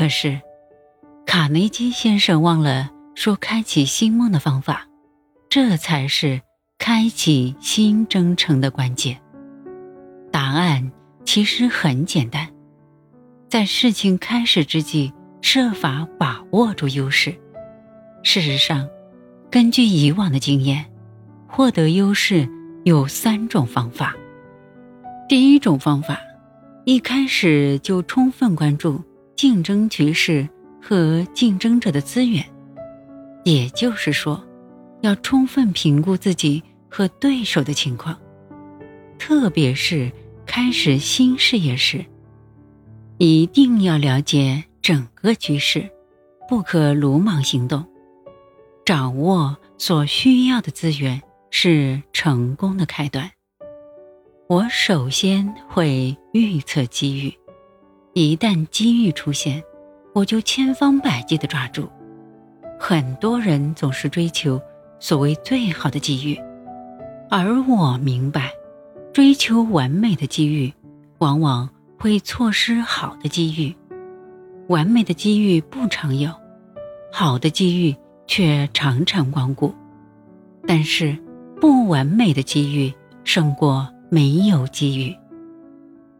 [0.00, 0.40] 可是，
[1.26, 4.88] 卡内基先生忘了说开启新梦的方法，
[5.50, 6.40] 这才是
[6.78, 9.20] 开启新征程的关键。
[10.32, 10.90] 答案
[11.26, 12.48] 其实很简单，
[13.46, 17.38] 在事情开始之际，设法把握住优势。
[18.22, 18.88] 事实上，
[19.50, 20.90] 根据以往的经验，
[21.46, 22.48] 获得优势
[22.84, 24.16] 有三种方法。
[25.28, 26.18] 第一种方法，
[26.86, 29.04] 一开始就充分关注
[29.40, 30.46] 竞争局势
[30.82, 32.44] 和竞争者的资源，
[33.42, 34.38] 也就是说，
[35.00, 38.14] 要充分评估自己和对手的情况，
[39.18, 40.12] 特别是
[40.44, 42.04] 开始新事业时，
[43.16, 45.88] 一定要了解整个局势，
[46.46, 47.82] 不可鲁莽行动。
[48.84, 51.18] 掌握所需要的资源
[51.50, 53.30] 是成功的开端。
[54.50, 57.32] 我首先会预测机遇，
[58.28, 59.62] 一旦机遇出现，
[60.14, 61.88] 我就千方百计的抓住。
[62.78, 64.60] 很多人总是追求
[64.98, 66.38] 所谓最好的机遇，
[67.30, 68.50] 而我明白，
[69.12, 70.72] 追求完美的机遇，
[71.18, 73.74] 往往会错失好的机遇。
[74.68, 76.32] 完美的机遇不常有，
[77.12, 77.94] 好的机遇。
[78.32, 79.74] 却常常光顾，
[80.64, 81.18] 但是
[81.60, 85.12] 不完美的机遇胜过没有机遇。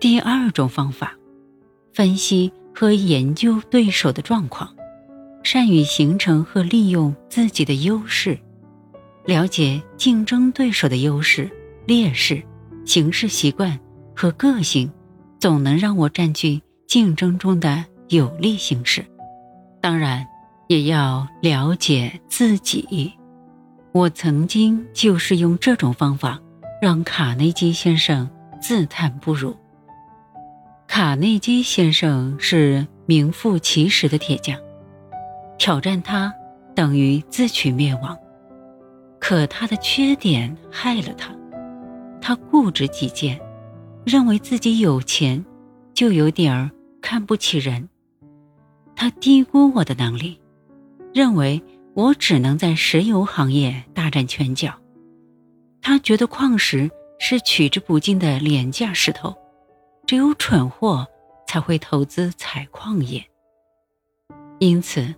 [0.00, 1.14] 第二种方法，
[1.92, 4.74] 分析和研究对手的状况，
[5.42, 8.38] 善于形成和利用自己的优势，
[9.24, 11.50] 了解竞争对手的优势、
[11.86, 12.42] 劣势、
[12.84, 13.78] 行事习惯
[14.14, 14.90] 和个性，
[15.38, 19.04] 总能让我占据竞争中的有利形势。
[19.80, 20.26] 当然。
[20.68, 23.12] 也要了解自己。
[23.92, 26.40] 我曾经就是用这种方法，
[26.80, 29.54] 让卡内基先生自叹不如。
[30.94, 34.60] 卡内基先生是名副其实的铁匠，
[35.56, 36.30] 挑战他
[36.74, 38.14] 等于自取灭亡。
[39.18, 41.34] 可他的缺点害了他，
[42.20, 43.40] 他固执己见，
[44.04, 45.42] 认为自己有钱，
[45.94, 46.70] 就有点儿
[47.00, 47.88] 看不起人。
[48.94, 50.38] 他低估我的能力。
[51.14, 51.62] 认为
[51.94, 54.74] 我只能在石油行业大展拳脚，
[55.80, 59.34] 他觉得矿石是取之不尽的廉价石头，
[60.06, 61.06] 只有蠢货
[61.46, 63.24] 才会投资采矿业。
[64.58, 65.14] 因此，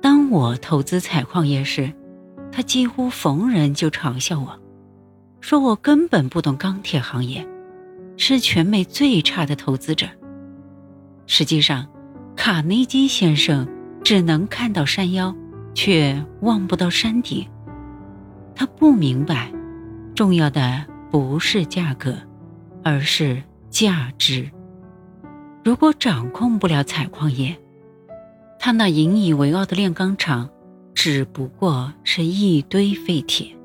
[0.00, 1.92] 当我投资采矿业时，
[2.52, 4.60] 他几乎逢人就嘲笑我，
[5.40, 7.46] 说我根本不懂钢铁行业，
[8.16, 10.06] 是全美最差的投资者。
[11.26, 11.86] 实际上，
[12.36, 13.66] 卡内基先生。
[14.04, 15.34] 只能看到山腰，
[15.74, 17.44] 却望不到山顶。
[18.54, 19.52] 他不明白，
[20.14, 22.16] 重要的不是价格，
[22.84, 24.50] 而是价值。
[25.64, 27.56] 如果掌控不了采矿业，
[28.58, 30.50] 他那引以为傲的炼钢厂，
[30.94, 33.55] 只不过是一堆废铁。